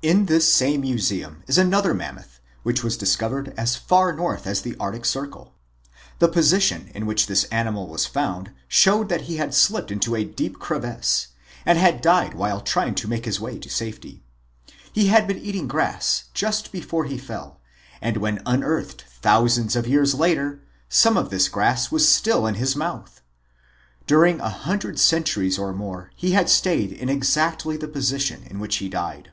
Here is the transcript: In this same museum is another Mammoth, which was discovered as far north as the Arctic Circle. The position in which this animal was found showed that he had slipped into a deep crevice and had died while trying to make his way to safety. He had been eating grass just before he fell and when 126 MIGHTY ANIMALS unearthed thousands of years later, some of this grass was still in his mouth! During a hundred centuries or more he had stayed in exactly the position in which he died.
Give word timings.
In 0.00 0.26
this 0.26 0.48
same 0.50 0.82
museum 0.82 1.42
is 1.48 1.58
another 1.58 1.92
Mammoth, 1.92 2.38
which 2.62 2.84
was 2.84 2.96
discovered 2.96 3.52
as 3.56 3.74
far 3.74 4.12
north 4.12 4.46
as 4.46 4.62
the 4.62 4.76
Arctic 4.78 5.04
Circle. 5.04 5.54
The 6.20 6.28
position 6.28 6.92
in 6.94 7.04
which 7.04 7.26
this 7.26 7.42
animal 7.46 7.88
was 7.88 8.06
found 8.06 8.52
showed 8.68 9.08
that 9.08 9.22
he 9.22 9.38
had 9.38 9.52
slipped 9.54 9.90
into 9.90 10.14
a 10.14 10.22
deep 10.22 10.60
crevice 10.60 11.26
and 11.66 11.76
had 11.78 12.00
died 12.00 12.34
while 12.34 12.60
trying 12.60 12.94
to 12.94 13.08
make 13.08 13.24
his 13.24 13.40
way 13.40 13.58
to 13.58 13.68
safety. 13.68 14.22
He 14.92 15.08
had 15.08 15.26
been 15.26 15.38
eating 15.40 15.66
grass 15.66 16.26
just 16.32 16.70
before 16.70 17.06
he 17.06 17.18
fell 17.18 17.58
and 18.00 18.18
when 18.18 18.36
126 18.44 19.02
MIGHTY 19.02 19.02
ANIMALS 19.02 19.02
unearthed 19.02 19.20
thousands 19.60 19.74
of 19.76 19.88
years 19.88 20.14
later, 20.14 20.60
some 20.88 21.16
of 21.16 21.30
this 21.30 21.48
grass 21.48 21.90
was 21.90 22.08
still 22.08 22.46
in 22.46 22.54
his 22.54 22.76
mouth! 22.76 23.20
During 24.06 24.38
a 24.40 24.48
hundred 24.48 25.00
centuries 25.00 25.58
or 25.58 25.72
more 25.72 26.12
he 26.14 26.30
had 26.30 26.48
stayed 26.48 26.92
in 26.92 27.08
exactly 27.08 27.76
the 27.76 27.88
position 27.88 28.44
in 28.44 28.60
which 28.60 28.76
he 28.76 28.88
died. 28.88 29.32